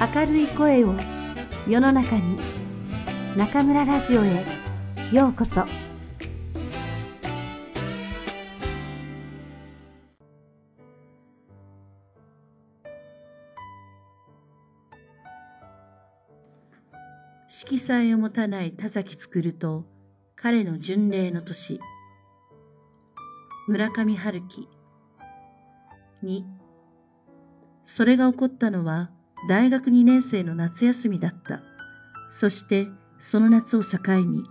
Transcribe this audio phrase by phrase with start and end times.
[0.00, 0.94] 明るい声を
[1.68, 2.38] 世の中に
[3.36, 4.46] 中村ラジオへ
[5.12, 5.66] ようこそ。
[17.46, 19.84] 色彩を持たない田崎作と
[20.34, 21.78] 彼の巡礼の年。
[23.68, 24.66] 村上春樹。
[26.24, 26.42] 2
[27.84, 29.10] それが起こったのは
[29.48, 31.62] 大学2年生の夏休みだった。
[32.30, 34.44] そしてその夏を境に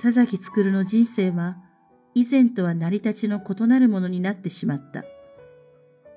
[0.00, 1.56] 田崎作の人生は
[2.14, 5.04] 以前とは成り立ちの異なるものになってしまった。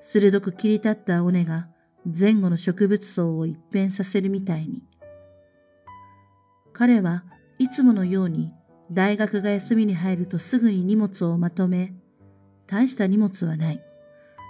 [0.02, 1.68] 鋭く切り立った尾根が
[2.06, 4.82] 前後の植物層を一変させるみたいに。
[6.72, 7.24] 彼は
[7.58, 8.52] いつものように
[8.92, 11.92] 大学が休みに入るとすぐに荷物をまとめ、
[12.66, 13.82] 大した荷物はない。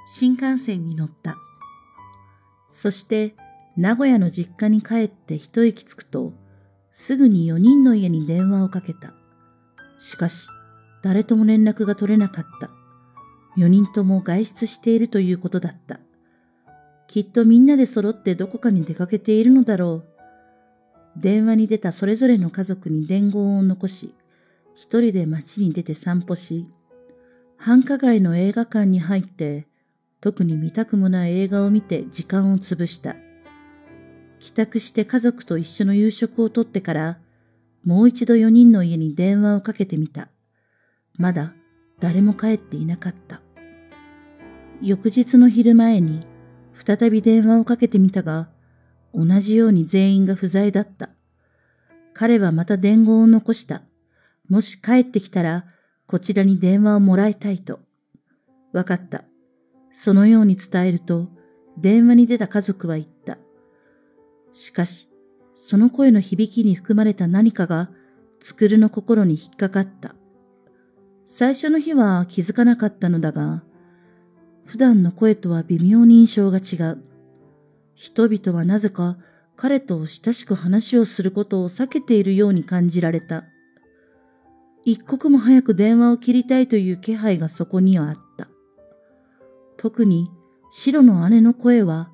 [0.07, 1.37] 新幹線に乗った。
[2.69, 3.35] そして
[3.79, 6.33] 名古屋の実家に帰って一息つくと、
[6.91, 9.15] すぐに4人の家に電話をかけた。
[10.01, 10.49] しかし、
[11.01, 12.71] 誰とも連絡が取れなかった。
[13.57, 16.01] 4人とも外出しているということだった。
[17.07, 20.03] きっとみんなで揃ってどこかに出かけているのだろ
[21.17, 21.21] う。
[21.21, 24.13] 電話に出たそれぞれの家族に伝言を残し、
[24.75, 26.67] 一人で街に出て散歩し、
[27.57, 29.69] 繁華街の映画館に入って、
[30.21, 33.15] 特に見たくもない映画を見て時間を潰した。
[34.41, 37.19] 帰宅して家族と一緒の夕食をとってから、
[37.85, 40.29] もう一度4人の家に電話をかけてみた。
[41.17, 41.55] まだ
[42.01, 43.41] 誰も帰っていなかった。
[44.81, 46.21] 翌日の昼前に
[46.75, 48.49] 再び電話をかけてみたが、
[49.15, 51.11] 同じように全員が不在だった。
[52.15, 53.83] 彼はまた伝言を残した。
[54.49, 55.65] もし帰ってきたら、
[56.07, 57.81] こちらに電話をもらいたいと。
[58.73, 59.25] わかった。
[59.93, 61.29] そのように伝えると、
[61.77, 63.18] 電話に出た家族は言った。
[64.59, 65.09] しかし、
[65.55, 67.91] その声の響きに含まれた何かが、
[68.41, 70.17] つくるの心に引っかかった。
[71.27, 73.63] 最初の日は気づかなかったのだが、
[74.65, 77.05] 普段の声とは微妙に印象が違う。
[77.95, 79.17] 人々はなぜか
[79.57, 83.45] 彼と親しく話をすることを避けているように感じられた。
[84.85, 88.49] 一刻も早く電話を切りたいという気配がそこにはあった。
[89.77, 90.29] 特に
[90.73, 92.11] 白の姉の声は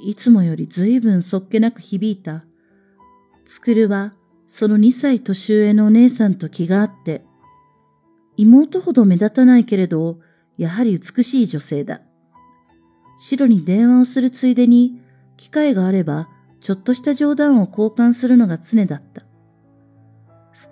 [0.00, 2.44] いつもより随分そっけなく響いた。
[3.44, 4.14] つくるは
[4.48, 7.24] その2歳年上のお姉さんと気があって、
[8.36, 10.20] 妹ほど目立たないけれど、
[10.56, 12.00] やはり美しい女性だ。
[13.18, 15.00] 白に電話をするついでに、
[15.36, 16.28] 機会があれば、
[16.60, 19.22] ちょっとした冗談を交換するのが常だった。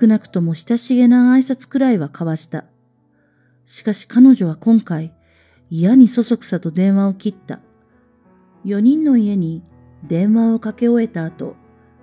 [0.00, 2.64] 少なくとも親しげな挨拶くらいは交わした。
[3.66, 5.12] しかし彼女は今回、
[5.70, 7.60] 嫌にそそくさと電話を切った。
[8.66, 9.62] 4人の家に
[10.02, 11.54] 電話をかけ終えた後、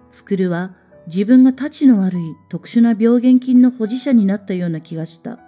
[0.09, 0.74] つくるは
[1.07, 5.40] 自分が立ちの悪い特殊な病原菌の保持者になったような気がした。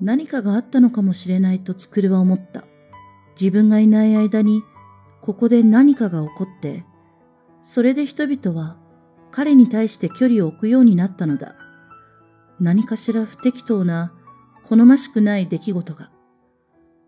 [0.00, 2.64] 何かがあったのかもしれないとつくるは思った。
[3.40, 4.62] 自分がいない間に、
[5.22, 6.84] ここで何かが起こって、
[7.62, 8.76] それで人々は
[9.30, 11.54] 彼に対して距離を置くようになったのだ。
[12.58, 14.12] 何かしら不適当な、
[14.64, 16.10] 好ましくない出来事が。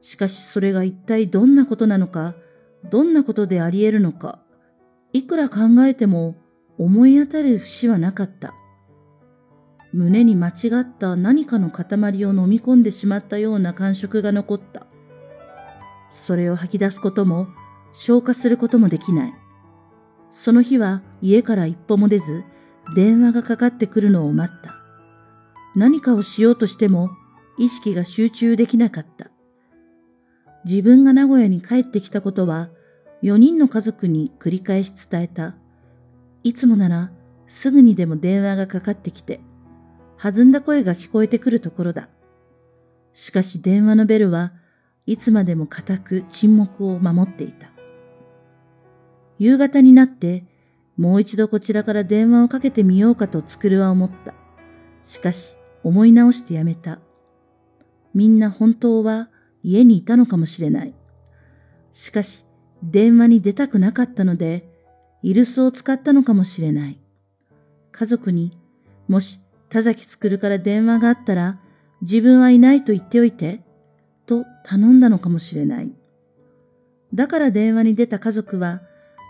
[0.01, 2.35] しかしそれが一体どんなことなのか、
[2.85, 4.41] どんなことであり得るのか、
[5.13, 6.37] いくら考えても
[6.79, 8.55] 思い当たる節はなかった。
[9.93, 14.87] 胸に間違った何かの塊を飲み込んでしまったような感触が残った。
[16.27, 17.49] それを吐き出すことも
[17.93, 19.35] 消化することもできない。
[20.33, 22.45] その日は家から一歩も出ず、
[22.95, 24.75] 電話がかかってくるのを待った。
[25.75, 27.11] 何かをしようとしても
[27.59, 29.31] 意識が集中できなかった。
[30.65, 32.69] 自分が名古屋に帰ってきたことは
[33.23, 35.55] 4人の家族に繰り返し伝えた。
[36.43, 37.11] いつもなら
[37.49, 39.41] すぐにでも電話がかかってきて、
[40.23, 42.09] 弾んだ声が聞こえてくるところだ。
[43.13, 44.53] しかし電話のベルは
[45.07, 47.71] いつまでも固く沈黙を守っていた。
[49.39, 50.45] 夕方になって
[50.97, 54.35] もう一度こちらから電話をかけてみようかとつくるは思った。
[55.05, 56.99] しかし思い直してやめた。
[58.15, 59.31] みんな本当は
[59.63, 60.95] 家にいたのかもしれない。
[61.93, 62.45] しかし、
[62.83, 64.69] 電話に出たくなかったので、
[65.23, 67.01] イルスを使ったのかもしれない。
[67.91, 68.57] 家族に、
[69.09, 71.61] もし田崎作から電話があったら、
[72.03, 73.63] 自分はいないと言っておいて、
[74.27, 75.93] と頼んだのかもしれない。
[77.13, 78.83] だから電話に出た家族は、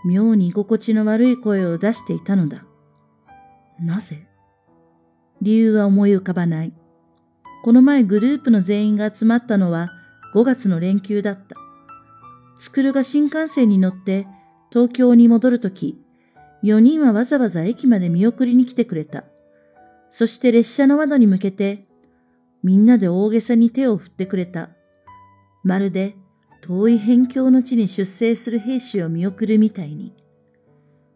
[0.05, 2.65] 妙に居心地の悪い声を出していたのだ。
[3.79, 4.27] なぜ？
[5.41, 6.73] 理由は思い浮かばない。
[7.63, 9.89] この前グループの全員が集まったのは
[10.33, 11.55] 5月の連休だった。
[12.59, 14.27] つくるが新幹線に乗って
[14.71, 15.99] 東京に戻るとき、
[16.63, 19.23] 4人はわざわざ駅まで見送りに来てくれた。
[20.11, 21.85] そして列車の窓に向けて、
[22.63, 24.69] みんなで大げさに手を振ってくれた。
[25.63, 26.15] まるで
[26.61, 30.13] 遠い辺境の地に出征する兵士を見送るみたいに。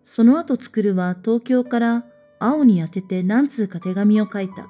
[0.06, 2.06] その後作るは東京から
[2.39, 4.68] 青に当てて何通か手紙を書いた。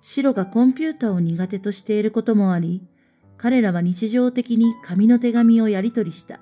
[0.00, 2.82] 白がコンピューターを苦手としていることもあり、
[3.38, 6.40] 彼らは日常的に紙の手紙をやり取りした。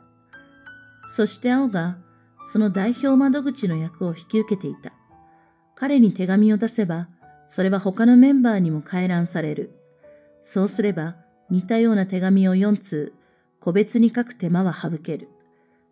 [1.17, 1.99] そして青が
[2.53, 4.93] その代表窓口の役を引き受けていた。
[5.75, 7.09] 彼に手紙を出せば、
[7.49, 9.75] それは他のメンバーにも回覧される。
[10.43, 11.17] そうすれば、
[11.51, 13.13] 似たような手紙を4通、
[13.61, 15.29] 個別に書く手間は省ける。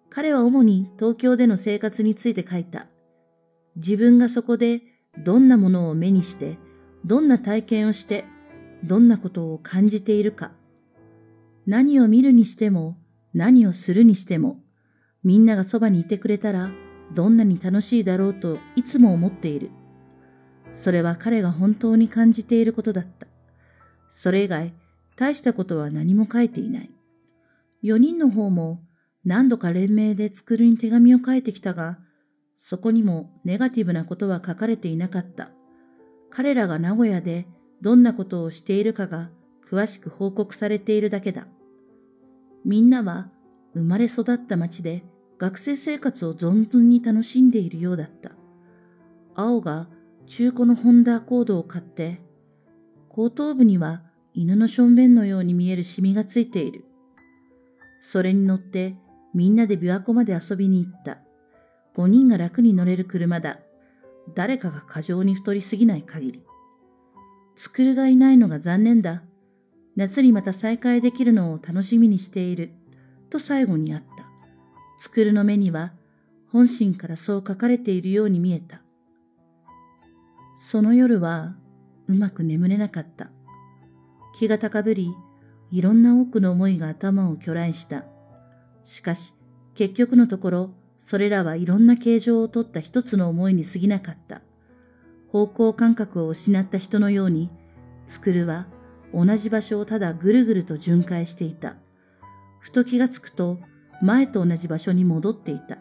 [0.09, 2.87] 彼は主に東京での生活について書いた。
[3.77, 4.83] 自分がそこで
[5.25, 6.59] どんなものを目にして、
[7.05, 8.25] どんな体験をして、
[8.85, 10.53] どんなことを感じているか。
[11.67, 12.99] 何を見るにしても、
[13.35, 14.61] 何をするにしても、
[15.23, 16.71] みんながそばにいてくれたら、
[17.15, 19.71] どんなに楽しいだろうといつも思っている。
[20.73, 23.27] それは彼が本当に感じていることだった。
[24.09, 24.75] それ以外、
[25.17, 26.91] 大したことは何も書いていない。
[27.83, 28.81] 四人の方も
[29.25, 31.99] 何度か連名で作るに手紙を書いてきたが、
[32.59, 35.51] そこにもネガティブなことは書かれていなかった。
[36.31, 37.47] 彼らが名古屋で
[37.83, 39.31] どんなことをしているかが
[39.73, 41.47] 詳しく報告されているだけだ。
[42.63, 43.31] みんなは
[43.73, 45.03] 生まれ育った町で
[45.39, 48.33] 学生生活を存分に楽しんでいるようだった。
[49.35, 49.89] 青が
[50.27, 52.21] 中古のホンダアコードを買って、
[53.09, 54.03] 後頭部には
[54.35, 56.85] 犬のしょんべんのように見えるシミがついている。
[58.03, 58.95] それに乗って
[59.33, 61.19] みんなで琵琶湖まで遊びに行った。
[61.95, 63.59] 五人が楽に乗れる車だ。
[64.35, 66.43] 誰かが過剰に太りすぎない限り。
[67.57, 69.23] つくるがいないのが残念だ。
[69.97, 72.73] 夏にまた再会できるのを楽しみにしている。
[73.31, 74.27] と最後にあった。
[74.99, 75.93] つくるの目には
[76.51, 78.83] 本心からそう書かれているように見えた。
[80.59, 81.57] その夜は
[82.09, 83.31] うまく眠れなかった。
[84.39, 85.15] 気が高ぶり、
[85.71, 88.05] いろんな多くの思いが頭を巨来した。
[88.83, 89.35] しかし、
[89.75, 94.43] 結局のところ、それらはいろんな形状をとった一つの思いに過ぎなかった。
[95.29, 97.51] 方向感覚を失った人のように、
[98.07, 98.67] つくるは
[99.15, 101.77] 同じ場所をただぐるぐると巡回していた。
[102.61, 103.59] ふと気がつくと、
[104.03, 105.79] 前と同じ場所に戻っていた。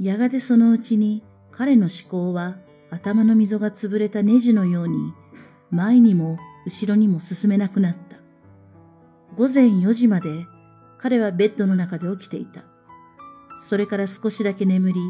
[0.00, 2.56] やがてそのうちに彼の思考は
[2.90, 5.12] 頭の溝が潰れたネジのように
[5.70, 8.16] 前にも後ろにも進めなくなった。
[9.36, 10.46] 午前4時まで
[10.98, 12.64] 彼はベッドの中で起きていた。
[13.68, 15.00] それから少しだけ眠り、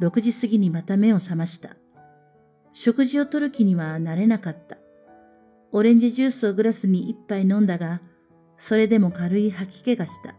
[0.00, 1.76] 6時過ぎにまた目を覚ました。
[2.72, 4.78] 食事をとる気にはなれなかった。
[5.72, 8.00] オレンジジュースをグラスに一杯飲んだが、
[8.58, 10.34] それでも軽い吐き気がした。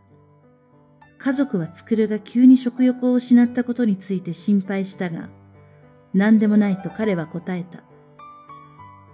[1.18, 5.30] 家族は作るが急に食欲を失ったことについて心配したが、
[6.14, 7.84] 何でもないと彼は答えた。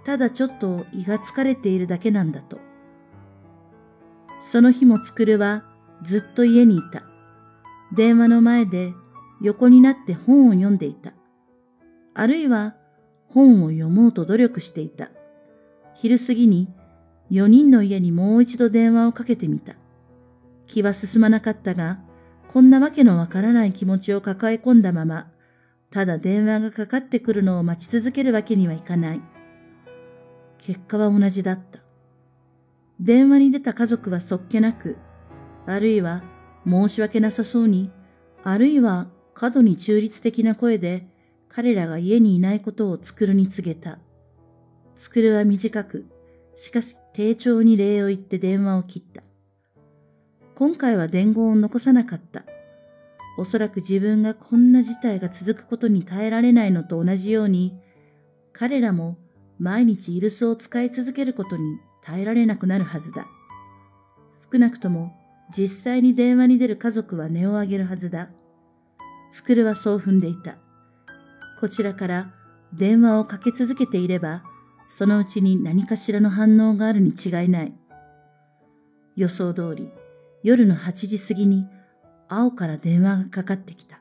[0.04, 2.58] ただちょっと胃が疲れているだけなんだと。
[4.50, 5.64] その日も作るは
[6.02, 7.02] ずっと家にいた。
[7.94, 8.92] 電話の前で
[9.42, 11.12] 横になって本を読んでいた。
[12.14, 12.74] あるいは
[13.28, 15.10] 本を読もうと努力していた。
[16.00, 16.68] 昼過ぎに
[17.32, 19.74] 4人の家にもう一度電話をかけてみた。
[20.68, 21.98] 気は進まなかったが、
[22.52, 25.28] こんなわけのわからない気持ちを抱え込んだまま、
[25.90, 29.20] ただ電話がかかってくるのを待ち続けるわけにはいかない。
[30.58, 31.80] 結果は同じだった。
[33.00, 34.98] 電話に出た家族はそっけなく、
[35.66, 36.22] あるいは
[36.64, 37.90] 申し訳なさそうに、
[38.44, 41.08] あるいは過度に中立的な声で
[41.48, 43.98] 彼らが家にいないことを作るに告げた。
[44.98, 46.06] 作るは短く、
[46.56, 49.22] しかし丁重に礼を言って電話を切った。
[50.56, 52.42] 今回は伝言を残さなかった。
[53.38, 57.78] おそらく自分がこんな事態が続くことに耐えられないのと同じように、
[58.52, 59.16] 彼らも
[59.60, 63.28] 毎日イルスを使い続けることに耐えられなくなるはずだ。
[64.52, 65.12] 少なくとも
[65.56, 68.30] 実際に電話に出る家族は値を上げるはずだ。
[69.30, 70.56] スクルはそう踏んでいた。
[71.60, 72.34] こちらから
[72.72, 74.42] 電話をかけ続けていれば、
[74.88, 77.74] そのうちに何かしらの反応があるに違いない。
[79.16, 79.90] 予想通り、
[80.42, 81.66] 夜の8時過ぎに
[82.28, 84.00] 青から電話がかかってきた。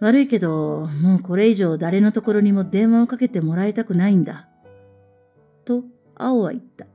[0.00, 4.48] 悪いけど、もうこれ以上誰のところにも電話をかけてもらいたくないんだ。
[5.64, 5.84] と、
[6.16, 6.86] 青は言った。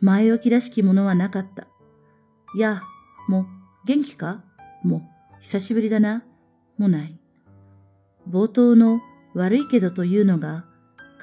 [0.00, 1.66] 前置きらしきものはなかった。
[2.54, 2.82] いや、
[3.28, 3.46] もう、
[3.86, 4.44] 元気か？
[4.84, 5.02] もう、
[5.40, 6.24] 久しぶりだな。
[6.78, 7.18] もない。
[8.28, 9.00] 冒頭の
[9.34, 10.66] 悪いけどというのが、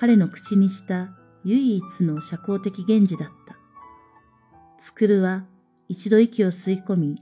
[0.01, 1.12] 彼の口にした
[1.43, 3.55] 唯一の社交的源氏だった。
[4.79, 5.46] つくるは
[5.89, 7.22] 一度息を吸い込み、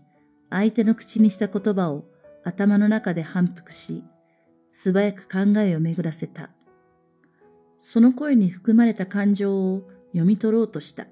[0.50, 2.06] 相手の口にした言葉を
[2.46, 4.06] 頭の中で反復し、
[4.70, 6.52] 素早く考えを巡らせた。
[7.80, 11.08] その声に含まれた感情を読み取ろうとした。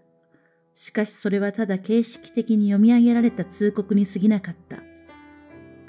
[0.74, 4.78] しかしそれはただ形式的に読み上げられた通告に過ぎなかった。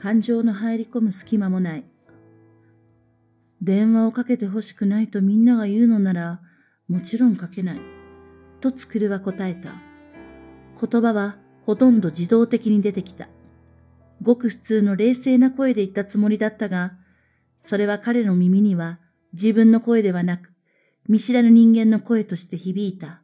[0.02, 1.84] 感情の入り込む隙間もない。
[3.62, 6.40] 電話をかけてほしくないとみんなが言うのなら、
[6.88, 7.80] もちろんかけない。
[8.60, 9.74] とつくるは答えた。
[10.80, 13.28] 言葉はほとんど自動的に出てきた。
[14.22, 16.92] ごく普通の冷静な声で言ったつもりだったが、
[17.58, 18.98] それは彼の耳には
[19.32, 20.52] 自分の声ではなく、
[21.08, 23.22] 見知らぬ人間の声として響いた。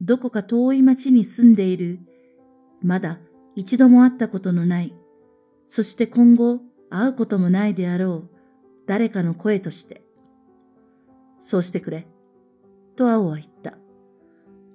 [0.00, 2.00] どこか遠い町に住んでいる、
[2.82, 3.18] まだ
[3.56, 4.94] 一度も会ったことのない、
[5.66, 8.39] そして今後会うこともないであろう、
[8.90, 10.02] 誰かの声として。
[11.40, 12.08] そうしてくれ。
[12.96, 13.74] と青は言った。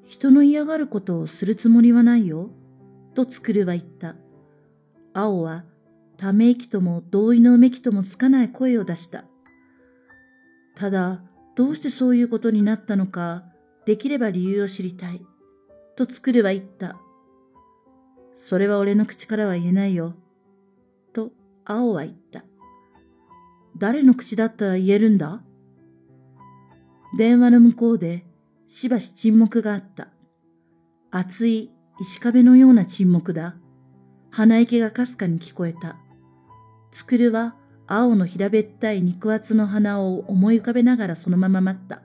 [0.03, 2.50] 人の嫌がることをするつもりはないよ。
[3.13, 4.15] と作るは言った。
[5.13, 5.65] 青は、
[6.15, 9.25] ため息とも同意のうめきともつかない声を出した。
[10.77, 11.22] ただ、
[11.57, 13.43] どうしてそういうことになったのか、
[13.86, 15.25] できれば理由を知りたい。
[15.98, 16.98] と作るは言った。
[18.38, 20.13] それは俺の口からは言えないよ。
[21.12, 21.34] と、
[21.65, 22.45] 青は言った。
[23.77, 25.41] 誰の口だったら言えるんだ？
[27.17, 28.25] 電話の向こうで
[28.67, 30.10] しばし沈黙があった。
[31.12, 33.55] 熱い石壁のような沈黙だ。
[34.32, 35.98] 鼻息がかすかに聞こえた。
[36.91, 37.55] つくるは
[37.88, 42.01] 青の平べったい肉厚の鼻を思い浮かべながらそのまま待った。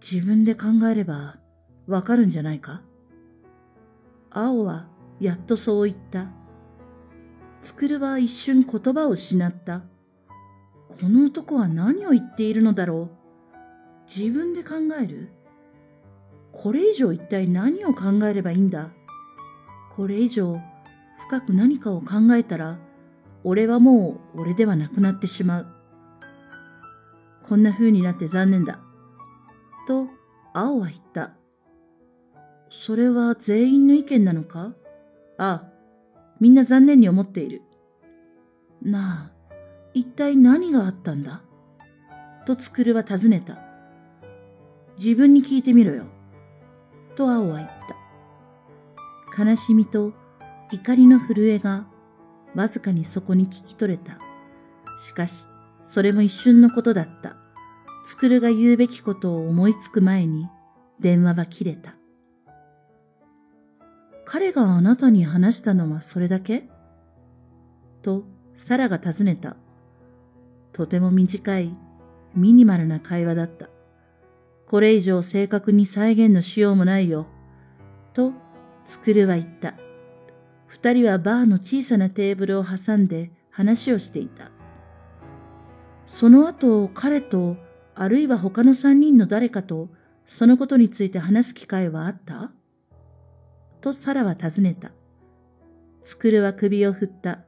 [0.00, 1.38] 自分で考えれば
[1.86, 2.82] わかるんじゃないか？
[4.30, 4.86] 青は
[5.20, 6.28] やっとそう言った。
[7.64, 9.80] つくるは一瞬言葉を失った。
[11.00, 13.10] この男は何を言っているのだろう。
[14.06, 15.30] 自分で考える
[16.52, 18.90] これ以上一体何を考えればいいんだ
[19.96, 20.60] これ以上
[21.26, 22.78] 深く何かを考えたら、
[23.44, 25.66] 俺はもう俺ではなくなってしまう。
[27.48, 28.78] こんな風になって残念だ。
[29.88, 30.08] と、
[30.52, 31.32] 青は言った。
[32.68, 34.74] それは全員の意見なのか？
[35.38, 35.73] ああ、
[36.40, 37.62] みんな残念に思っている。
[38.82, 39.56] なあ、
[39.94, 41.42] 一体何があったんだ？
[42.46, 43.58] とつくるは尋ねた。
[44.98, 46.04] 自分に聞いてみろよ。
[47.16, 47.68] と青は言っ
[49.36, 49.44] た。
[49.44, 50.12] 悲しみと
[50.70, 51.86] 怒りの震えが
[52.54, 54.18] わずかにそこに聞き取れた。
[55.06, 55.44] しかし、
[55.84, 57.36] それも一瞬のことだった。
[58.06, 60.48] つくるが言うべきことを思いつく前に
[61.00, 61.94] 電話は切れた。
[64.24, 66.68] 彼があなたに話したのはそれだけ？
[68.02, 69.56] と、サラが尋ねた。
[70.72, 71.76] とても短い、
[72.34, 73.68] ミニマルな会話だった。
[74.66, 77.26] これ以上正確に再現のしようもないよ。
[78.12, 78.32] と、
[78.84, 79.74] つくるは言った。
[80.66, 84.50] 二人はバーの小さなテーブルを挟んで話をしていた。
[86.06, 87.56] その後、彼と、
[87.94, 89.90] あるいは他の三人の誰かと、
[90.26, 92.50] そのことについて話す機会はあった？
[93.84, 94.92] とサラは尋ねた。
[96.02, 97.40] つくるは首を振った。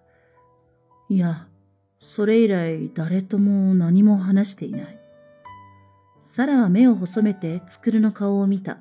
[1.09, 1.49] いや、
[1.99, 4.99] それ以来誰とも何も話していない。
[6.21, 8.77] サラは目を細めてつくるの顔を見た。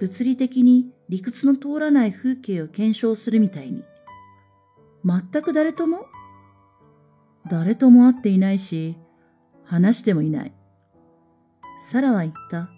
[0.00, 3.84] 物理的に理屈の通らない風景を検証するみたいに。
[5.04, 6.06] 全く誰とも？
[7.48, 8.96] 誰とも会っていないし、
[9.64, 10.52] 話してもいない。
[11.88, 12.68] サラは言った。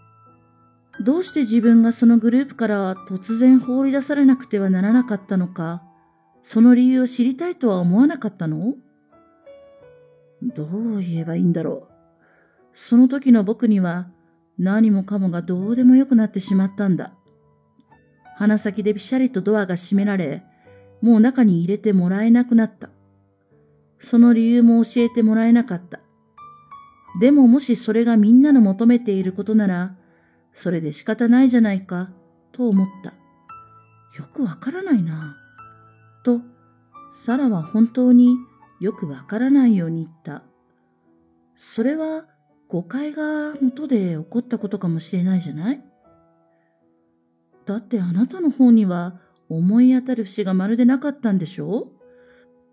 [1.00, 5.82] どうして自分がそのグループから突然放り出されなくてはならなかったのか、
[6.42, 8.74] その理由を知りたいとは思わなかったの？
[10.42, 11.92] どう言えばいいんだろう。
[12.74, 14.08] その時の僕には
[14.58, 17.14] 何もかもがどうでもよくなってしまったんだ。
[18.36, 20.42] 鼻先でぴしゃりとドアが閉められ、
[21.02, 22.90] もう中に入れてもらえなくなった。
[23.98, 26.00] その理由も教えてもらえなかった。
[27.20, 29.96] でももしそれがみんなの求めていることなら、
[30.56, 32.10] それで仕方ないじゃないか、
[32.52, 33.10] と思った。
[34.18, 35.36] よくわからないな。
[36.24, 36.40] と、
[37.12, 38.36] サラは本当に
[38.80, 40.42] よくわからないように言った。
[41.54, 42.24] それは
[42.68, 45.84] 誤解が元で起こったことかもしれないじゃない？
[47.66, 51.92] だってあなたの方には思い当たる節がまるでなかったんでしょ？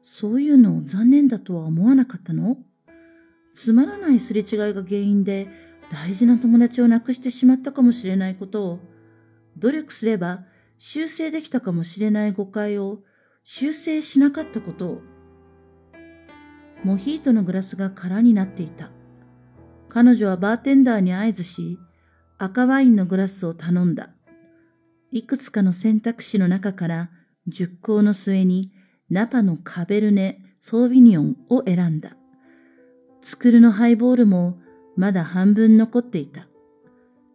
[0.03, 2.57] そういうのを残念だとは思わなかったの？
[3.55, 5.47] つまらないすれ違いが原因で
[5.93, 8.79] 大事な友達を亡くしてしまったかもしれないことを
[9.57, 10.39] 努力すれば
[10.79, 12.99] 修正できたかもしれない誤解を
[13.43, 15.01] 修正しなかったことを
[16.83, 18.91] モヒートのグラスが空になっていた。
[19.87, 21.77] 彼女はバーテンダーに合図し、
[22.37, 24.09] 赤ワインのグラスを頼んだ。
[25.11, 27.09] いくつかの選択肢の中から
[27.47, 28.73] 熟考の末に
[29.09, 32.17] ナパのカベルネ・ソービニオンを選んだ。
[33.21, 34.59] 作るのハイボールも
[34.95, 36.47] まだ半分残っていた。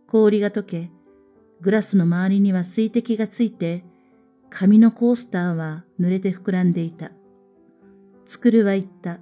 [0.07, 0.91] 氷が溶け、
[1.61, 3.85] グラスの周りには水滴がついて、
[4.51, 7.11] 紙のコースターは濡れて膨らんでいた。
[8.27, 9.19] 作るは言った。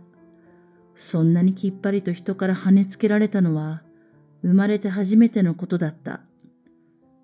[0.95, 3.83] そんなにきっぱりと人から跳ねつけられたのは、
[4.43, 6.21] 生まれて初めてのことだった。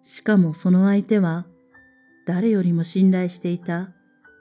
[0.03, 1.47] しかもその相手は、
[2.27, 3.93] 誰よりも信頼していた、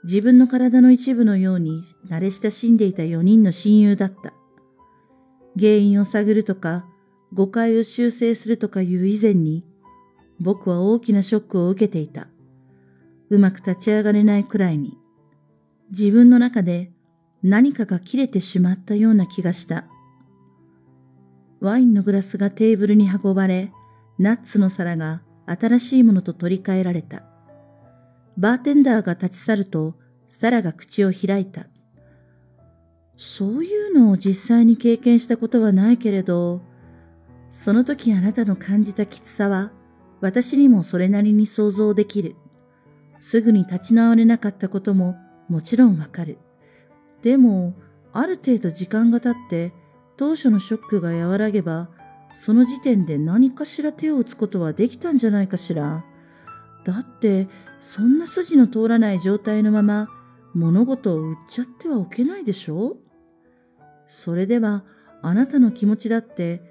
[0.03, 4.33] 自分の体の一部のように慣れ親しんでいた4人の親友だった。
[5.58, 6.86] 原因を探るとか、
[7.34, 9.65] 誤解を修正するとかいう以前に、
[10.39, 12.27] 僕は大きなショックを受けていた。
[13.29, 14.98] うまく立ち上がれないくらいに。
[15.91, 16.91] 自分の中で
[17.43, 19.86] 何かが切れてしまったような気がした。
[21.60, 23.72] ワインのグラスがテーブルに運ばれ、
[24.20, 27.24] ナッツの皿が新しいものと取り替えられた。
[28.38, 29.96] バーテンダーが立ち去ると、
[30.27, 31.67] サラが口を開いた。
[33.23, 36.59] そういうのを実際に経験したことはないけれど、
[37.51, 39.71] その時あなたの感じたきつさは、
[40.21, 42.35] 私にもそれなりに想像できる。
[43.19, 45.17] すぐに立ち直れなかったことも
[45.49, 46.39] もちろんわかる。
[47.21, 47.75] でも、
[48.11, 49.71] ある程度時間が経って
[50.17, 51.89] 当初のショックが和らげば、
[52.43, 56.03] その時点で何かしら手を打つことはできたんじゃないかしら。
[56.85, 57.47] だって、
[57.81, 60.07] そんな筋の通らない状態のまま
[60.55, 62.97] 物事を売っちゃってはおけないでしょ？
[64.13, 64.83] それでは
[65.21, 66.61] あなたの気持ちだって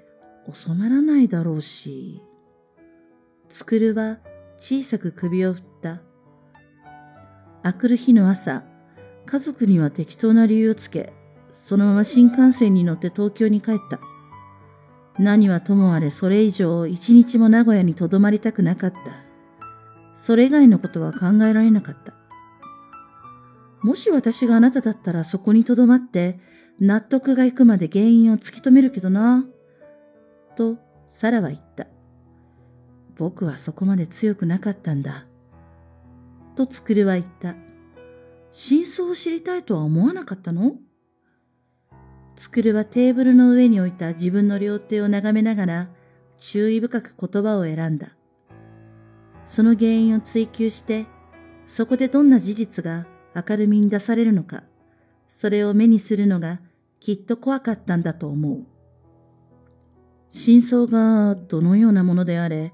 [0.53, 2.21] 収まらないだろうし。
[3.49, 4.19] つくるは
[4.57, 6.01] 小さく首を振った。
[7.63, 8.63] あくる日の朝、
[9.25, 11.13] 家族には適当な理由をつけ、
[11.67, 13.99] そのまま新幹線に乗って東京に帰った。
[15.17, 18.97] 何はともあれそれ以上一日も名古屋に留まりたくなかった。
[20.13, 22.13] それ以外のことは考えられなかった。
[23.81, 26.39] もし私があなただったらそこに留まって
[26.79, 29.45] 納得がいくまで原因を突き止めるけどな。
[30.55, 31.87] と、サラは言った。
[33.15, 35.25] 僕はそこまで強くなかったんだ。
[36.55, 37.55] とつくるは言った。
[38.51, 40.75] 真相を知りたいとは思わなかったの？
[42.35, 45.89] つくるはテーブルの上に置いた自分の両手を眺めながら
[46.39, 48.15] 注意深く言葉を選んだ。
[49.45, 51.05] その原因を追求して、
[51.67, 53.05] そこでどんな事実が
[53.35, 54.63] 明るみに出されるのか、
[55.41, 56.59] それを目にするのが
[56.99, 58.63] きっと怖かったんだと思う。
[60.29, 62.73] 真相がどのようなものであれ、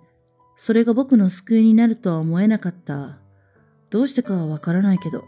[0.58, 3.20] それが僕の救いになるとは思えなかった。
[3.90, 5.24] どうしてかはわからないけど、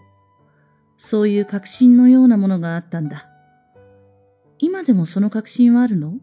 [0.98, 3.26] そういう確信のようなものがあったんだ。
[4.58, 6.16] 今でもその確信はあるの？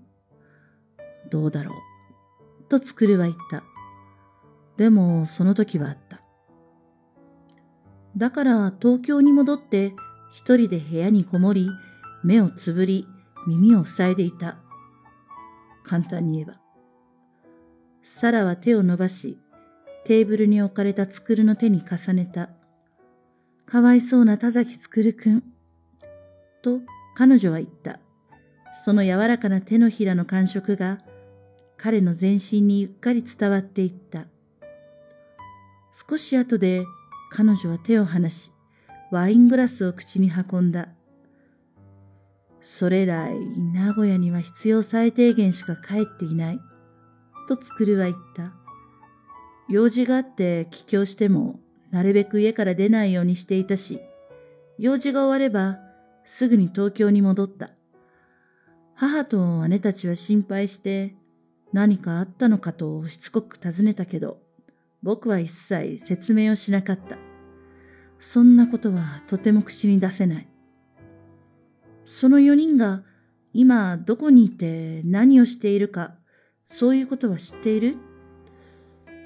[1.31, 2.69] どうだろう。
[2.69, 3.65] と作るは言った。
[4.77, 6.21] でも、その時はあった。
[8.19, 9.95] だから東京に戻って
[10.31, 11.71] 一人で部屋にこもり、
[12.25, 13.07] 目をつぶり、
[13.47, 14.59] 耳を塞いでいた。
[15.85, 16.61] 簡単に言えば。
[18.03, 19.39] サラは手を伸ばし、
[20.05, 22.51] テーブルに置かれたつくるの手に重ねた。
[23.67, 25.43] かわいそうな田崎つくるくん。
[26.63, 26.81] と
[27.17, 27.99] 彼女は言った。
[28.85, 30.99] その柔らかな手のひらの感触が
[31.77, 34.27] 彼の全身にゆっかり伝わっていった。
[36.09, 36.85] 少し後で
[37.31, 38.53] 彼女は手を離し、
[39.11, 40.89] ワイングラスを口に運んだ。
[42.61, 43.29] それら
[43.73, 46.61] 名古屋には必要最低限しか帰っていない。
[47.49, 48.53] と作るは言った。
[49.69, 54.01] 用事があって帰郷してもなるべく家から出ないようにしていたし、
[54.79, 55.79] 用事が終われば
[56.25, 57.71] すぐに東京に戻った。
[58.95, 61.15] 母と姉たちは心配して
[61.73, 64.39] 何かあったのかとしつこく尋ねたけど、
[65.03, 67.36] 僕は一切説明をしなかった。
[68.19, 70.49] そんなことはとても口に出せない。
[72.05, 73.03] その四人が
[73.53, 76.15] 今どこにいて何をしているか、
[76.65, 77.97] そういうことは知っている？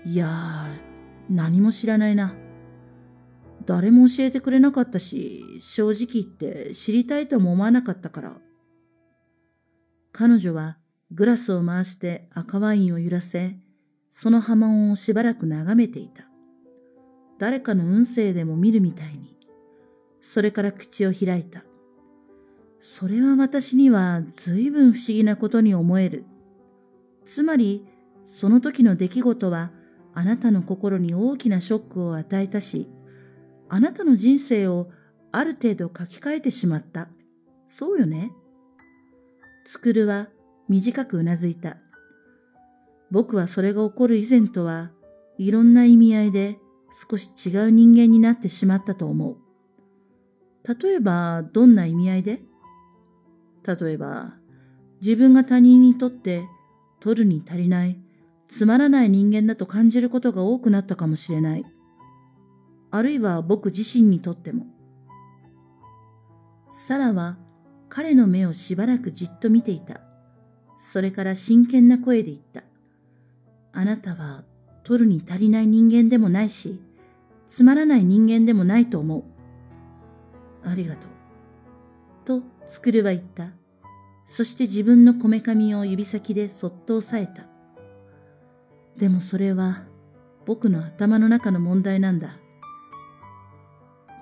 [0.04, 2.34] いやー、何も知らないな。
[3.66, 8.36] 誰も教えてくれなかったし、正直言って知りたいとも思わなかったから。
[10.12, 10.78] 彼女は
[11.12, 13.56] グラスを回して赤ワインを揺らせ、
[14.10, 16.29] その波紋をしばらく眺めていた。
[17.40, 19.34] 誰かの運勢でも見るみたいに。
[20.20, 21.64] それから口を開いた。
[22.78, 26.26] それは私には随分不思議なことに思える。
[27.24, 27.86] つまり、
[28.26, 29.70] その時の出来事は
[30.12, 32.90] あなたの心に大きなショックを与えたし、
[33.70, 34.90] あなたの人生を
[35.32, 37.08] ある程度書き換えてしまった。
[37.66, 38.32] そうよね。
[39.64, 40.28] つくるは
[40.68, 41.78] 短くうなずいた。
[43.10, 44.90] 僕はそれが起こる以前とは
[45.38, 46.58] いろんな意味合いで
[46.92, 49.36] 少し違う人間になってしまったと思う。
[50.66, 52.42] 例えば、どんな意味合いで？
[53.66, 54.34] 例えば、
[55.00, 56.44] 自分が他人にとって
[57.00, 57.98] 取るに足りない、
[58.48, 61.64] つまらない人間だと感じることが多くなったかもしれない。
[62.90, 64.66] あるいは僕自身にとっても。
[66.72, 67.38] サラは
[67.88, 70.00] 彼の目をしばらくじっと見ていた。
[70.78, 72.62] それから真剣な声で言った。
[73.72, 74.44] あなたは
[74.84, 76.80] 取るに足りない人間でもないし、
[77.48, 80.68] つまらない人間でもないと思う。
[80.68, 81.10] ありがとう。
[82.24, 83.50] と、つくるは言った。
[84.24, 87.46] そして自分のこめかみを指先でそっと押さえた。
[88.96, 89.84] でもそれは
[90.46, 92.36] 僕の頭の中の問題なんだ。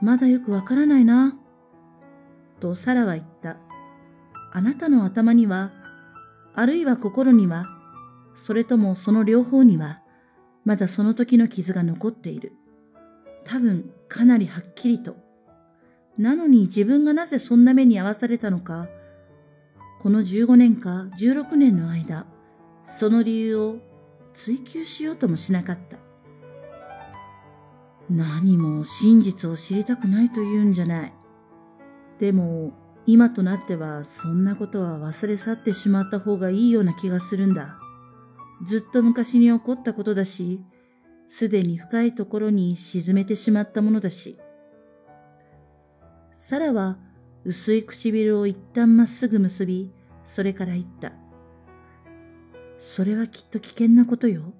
[0.00, 1.36] まだよくわからないな。
[2.60, 3.56] とサラは言った。
[4.52, 5.72] あなたの頭には、
[6.54, 7.66] あるいは心には、
[8.34, 10.00] それともその両方には、
[10.68, 12.52] まだその時の傷が残っている。
[13.46, 15.16] 多分かなりはっきりと。
[16.18, 18.86] なのに自分がなぜそんな目に遭わされたのか、
[20.02, 22.26] この15年か16年の間、
[22.86, 23.76] その理由を
[24.34, 25.96] 追求しようともしなかった。
[28.10, 31.14] 何も真実を知りたくないと言うんじゃない。
[32.20, 32.74] でも、
[33.06, 37.78] 今となってはそんなことは忘れ去ってしまった方がいいような気がするんだ。
[38.66, 40.60] ずっと昔に起こったことだし、
[41.28, 44.38] すでに深いところに沈めてしまったものだし。
[46.32, 46.98] サラは
[47.44, 49.92] 薄い唇を一旦まっすぐ結び、
[50.24, 51.12] それから言った。
[52.78, 54.54] それはきっと危険なことよ。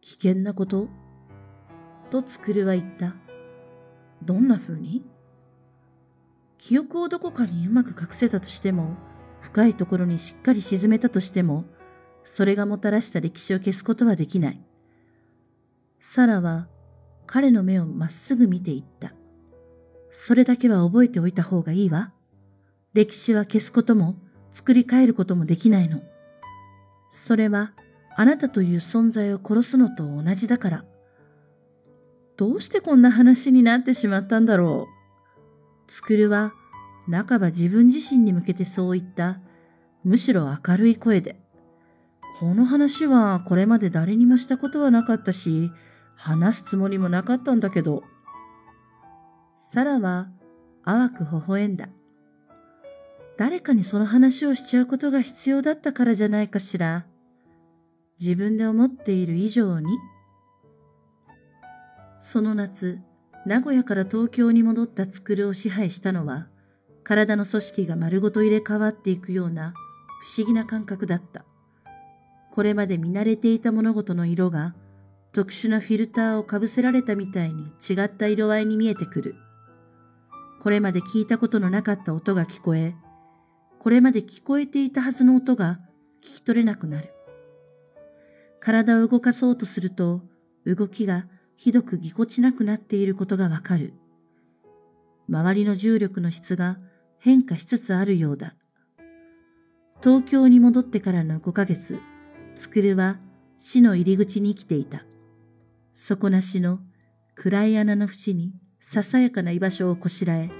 [0.00, 0.88] 危険なこと？
[2.10, 3.14] とつくるは言った。
[4.22, 5.04] どんな風に？
[6.58, 8.96] 記憶をどこかにうまく隠せたとしても、
[9.40, 11.64] 深いところにしっかり沈めたとしても、
[12.26, 14.60] それがもたらした歴史を消すことはできない。
[15.98, 16.68] サラは
[17.26, 19.14] 彼の目をまっすぐ見ていった。
[20.10, 22.12] それだけは覚えておいた方がいいわ。
[22.92, 24.16] 歴史は消すことも
[24.52, 26.02] 作り変えることもできないの。
[27.10, 27.72] それは
[28.16, 30.84] あなたという存在を殺すのと同じだから。
[32.36, 35.90] どうしてこんな話になってしまったんだろう。
[35.90, 36.52] つくるは
[37.10, 39.40] 半ば自分自身に向けてそう言った、
[40.04, 41.40] むしろ明るい声で。
[42.38, 45.70] この話はこれまで誰にもしたことはなかったし、
[46.14, 48.02] 話すつもりもなかったんだけど。
[49.56, 50.28] サラは
[50.84, 51.88] 淡く微笑んだ。
[53.38, 57.06] 誰かにその話をしちゃうことが必要だったからじゃないかしら。
[58.20, 59.86] 自分で思っている以上に。
[62.20, 62.98] その夏、
[63.46, 66.48] 名古屋から東京に戻ったつくるを支配したのは、
[67.02, 69.72] 体の組織が丸ごと入れ替わっていくような
[70.22, 71.46] 不思議な感覚だった。
[72.56, 74.74] これまで見慣れていた物事の色が
[75.34, 79.34] 特殊なフィルターをかぶせられたみたいに違った色合いに見えてくる。
[80.62, 82.96] これまで聞いたことのなかった音が聞こえ、
[83.78, 85.80] これまで聞こえていたはずの音が
[86.24, 87.12] 聞き取れなくなる。
[88.58, 90.22] 体を動かそうとすると、
[90.64, 93.92] 動きがひどくぎこちなくなっていることがわかる。
[95.28, 96.78] 周りの重力の質が
[97.18, 98.54] 変化しつつあるようだ。
[100.02, 102.00] 東京に戻ってからの5ヶ月、
[102.56, 103.18] つくるは
[103.58, 105.04] 死の入り口に生きていた。
[105.92, 106.80] 底なしの
[107.34, 110.50] 暗い穴の縁にささやかな居場所をこしらえ、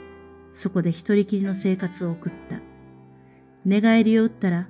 [0.51, 2.61] そこで一人きりの生活を送った。
[3.65, 4.69] 寝返りを打ったら、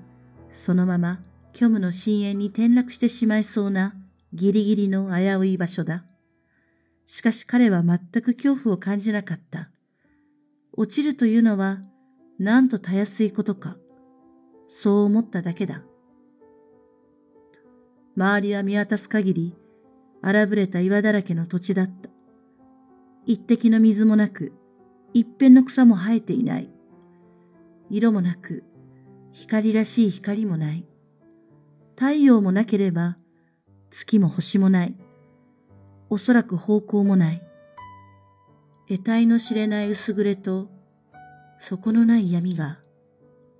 [0.52, 1.20] そのまま
[1.52, 3.94] 虚無の深淵に転落してしまいそうな
[4.32, 6.04] ギリギリの危うい場所だ。
[7.06, 9.70] しかし彼は全く恐怖を感じなかった。
[10.72, 11.80] 落ちるというのは、
[12.38, 13.76] なんとたやすいことか。
[14.68, 15.82] そう思っただけだ。
[18.16, 19.56] 周りは見渡す限り、
[20.22, 22.08] 荒ぶれた岩だらけの土地だった。
[23.26, 24.52] 一滴の水もなく、
[25.12, 26.70] 一片の草も生えていない。
[27.90, 28.64] 色もなく、
[29.32, 30.86] 光らしい光もない。
[31.94, 33.18] 太陽もなければ、
[33.90, 34.96] 月も星もない。
[36.08, 37.42] おそらく方向もない。
[38.88, 40.70] 得体の知れない薄暮れと、
[41.60, 42.78] 底のない闇が、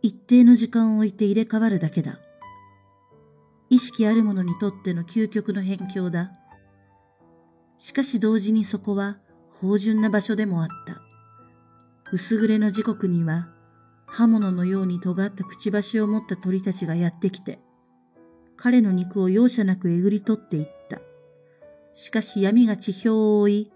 [0.01, 2.21] 一定の時間を置いて入れ替わるだけだ。
[3.69, 6.33] 意識ある者にとっての究極の辺境だ。
[7.79, 9.19] しかし同時にそこは
[9.51, 11.03] 芳醇な場所でもあった。
[12.13, 13.49] 薄暮れの時刻には、
[14.07, 17.59] 刃物のように尖ったくちばしを持った鳥たちがやってきて、
[18.57, 21.01] 彼の肉を容赦なくえぐり取っていった。
[21.95, 23.73] しかし闇が地表を覆い、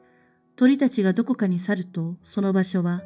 [0.57, 3.03] 鳥たちがどこかに去ると、その場所は、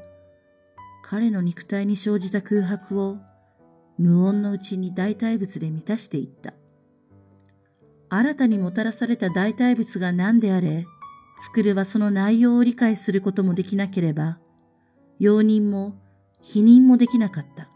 [1.02, 3.18] 彼の肉体に生じた空白を
[3.96, 6.52] 無音のうちに大体物で満たしていった。
[8.16, 10.86] 新たにもたらされた大体物が何であれ、
[11.42, 14.38] つくるはその内容を理解することもできなければ、
[15.18, 15.96] 容認も
[16.40, 17.68] 否認もできなかった。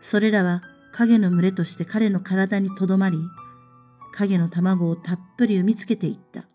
[0.00, 3.18] それらは影の群れとして彼の体にとどまり、
[4.12, 6.46] 影の卵をたっぷり産みつけていった。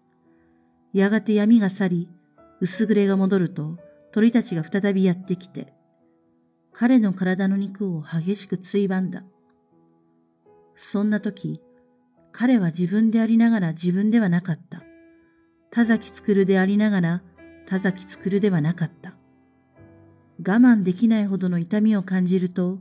[0.94, 2.10] やがて闇が去り、
[2.62, 3.78] 薄暮れが戻ると
[4.14, 5.74] 鳥たちが再びやってきて、
[6.72, 9.24] 彼の体の肉を激しくついばんだ。
[10.76, 11.62] そんな時、
[12.34, 14.84] 彼は自分でありながら自分ではなかった。
[15.70, 17.24] 田崎作るでありながら
[17.68, 19.14] 田崎作るではなかった。
[20.40, 22.80] 我慢できないほどの痛みを感じると、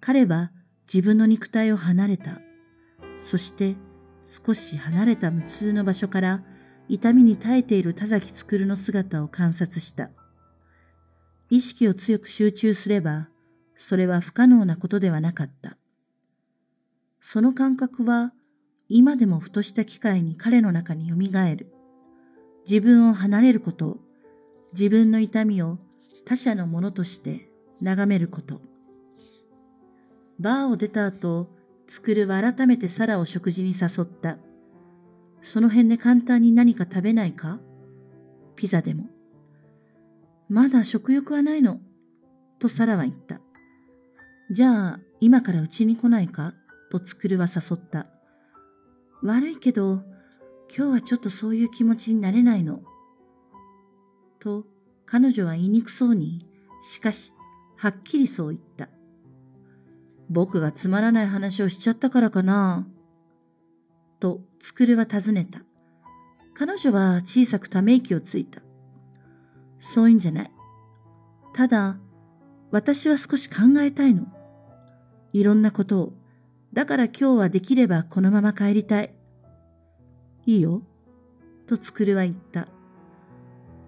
[0.00, 0.50] 彼は
[0.92, 2.40] 自分の肉体を離れた。
[3.20, 3.76] そして
[4.22, 6.42] 少し離れた無痛の場所から
[6.88, 10.10] 痛みに耐えている田崎作の姿を観察した。
[11.50, 13.28] 意識を強く集中すれば、
[13.76, 15.76] それは不可能なことではなかった。
[17.20, 18.32] その感覚は
[18.88, 21.72] 今でもふとした機会に彼の中によみがえる。
[22.68, 23.98] 自分を離れること、
[24.72, 25.78] 自分の痛みを
[26.26, 27.48] 他者のものとして
[27.80, 28.60] 眺めること。
[30.38, 31.48] バーを出た後、
[31.86, 34.38] つくるは改めてサラを食事に誘った。
[35.42, 37.60] その辺で簡単に何か食べないか？
[38.56, 39.06] ピザでも。
[40.48, 41.80] まだ食欲はないの？
[42.58, 43.40] とサラは言った。
[44.50, 46.54] じゃあ、今からうちに来ないか？
[46.90, 48.06] とつくるは誘った。
[49.24, 50.02] 悪いけど、
[50.76, 52.82] 今日はちょっとそういう気持ちになれないの。
[54.38, 54.66] と、
[55.06, 56.46] 彼女は言いにくそうに、
[56.82, 57.32] しかし、
[57.76, 58.90] はっきりそう言った。
[60.28, 62.86] 僕がつまらない話をしちゃったからかな。
[64.20, 65.62] と、つくるは尋ねた。
[66.52, 68.60] 彼女は小さくため息をついた。
[69.78, 70.52] そういうんじゃない。
[71.54, 71.96] ただ、
[72.70, 74.26] 私は少し考えたいの。
[75.32, 76.12] いろんなことを。
[76.74, 79.14] だから今日はできればこのまま帰りたい。
[80.44, 80.82] いいよ。
[81.68, 82.66] とつくるは言った。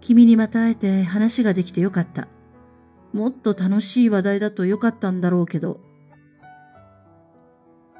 [0.01, 2.29] 君にまた会えて話ができてよかった。
[3.12, 5.81] もっと楽しい話題だとよかったんだろうけど。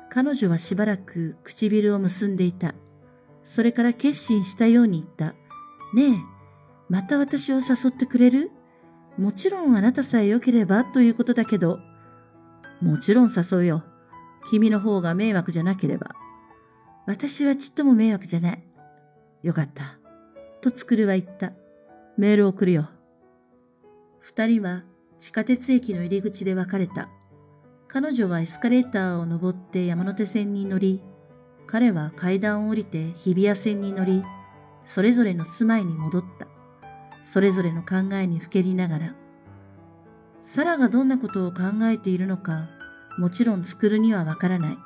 [0.09, 2.77] 彼女はしばらく唇を結んでいた。
[3.43, 5.35] それから決心したように言った。
[5.95, 6.19] ねえ、
[6.89, 8.53] また私を誘ってくれる？
[9.19, 11.81] もちろんあなたさえ良ければということだけど。
[12.81, 13.83] もちろん誘うよ。
[14.49, 16.15] 君の方が迷惑じゃなければ。
[17.07, 18.63] 私はちっとも迷惑じゃない。
[19.43, 19.99] よかった。
[20.61, 21.53] とつくるは言った。
[22.17, 22.89] メールを送るよ。
[24.21, 24.85] 二人は
[25.19, 27.09] 地下鉄駅の入り口で別れた。
[27.89, 31.01] 彼女はエスカレーターを登って山手線に乗り、
[31.67, 34.25] 彼は階段を降りて日比谷線に乗り、
[34.85, 36.47] それぞれの住まいに戻った。
[37.23, 39.15] それぞれの考えにふけりながら。
[40.43, 42.69] サラがどんなことを考えているのか、
[43.19, 44.79] もちろん作るにはわからない。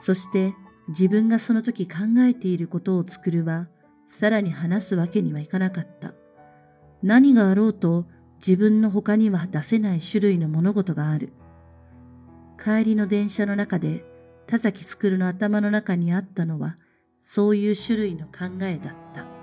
[0.00, 0.54] そして
[0.88, 3.68] 自分がその時考えていることを作るは、
[4.08, 6.14] さらに話すわけにはいかなかった。
[7.02, 8.06] 何があろうと
[8.38, 11.32] 自分の他には出せない種類の物事がある。
[12.62, 14.04] 帰りの電車の中で
[14.46, 16.76] 田崎作るの頭の中にあったのは、
[17.20, 19.35] そういう種類の考えだった。